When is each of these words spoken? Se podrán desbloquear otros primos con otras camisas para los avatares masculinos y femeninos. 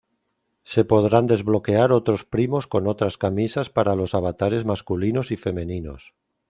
Se 0.63 0.83
podrán 0.83 1.27
desbloquear 1.27 1.91
otros 1.91 2.25
primos 2.25 2.65
con 2.65 2.87
otras 2.87 3.19
camisas 3.19 3.69
para 3.69 3.93
los 3.95 4.15
avatares 4.15 4.65
masculinos 4.65 5.29
y 5.29 5.37
femeninos. 5.37 6.15